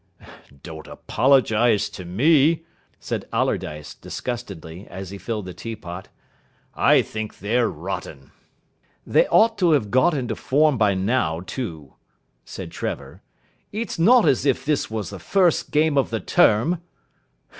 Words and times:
"Don't 0.63 0.87
apologise 0.87 1.87
to 1.89 2.05
me," 2.05 2.65
said 2.99 3.27
Allardyce 3.31 3.93
disgustedly, 3.93 4.87
as 4.87 5.11
he 5.11 5.19
filled 5.19 5.45
the 5.45 5.53
teapot, 5.53 6.09
"I 6.73 7.03
think 7.03 7.37
they're 7.37 7.69
rotten." 7.69 8.31
"They 9.05 9.27
ought 9.27 9.59
to 9.59 9.73
have 9.73 9.91
got 9.91 10.15
into 10.15 10.35
form 10.35 10.75
by 10.79 10.95
now, 10.95 11.41
too," 11.41 11.93
said 12.43 12.71
Trevor. 12.71 13.21
"It's 13.71 13.99
not 13.99 14.25
as 14.27 14.43
if 14.43 14.65
this 14.65 14.89
was 14.89 15.11
the 15.11 15.19
first 15.19 15.69
game 15.69 15.99
of 15.99 16.09
the 16.09 16.19
term." 16.19 16.81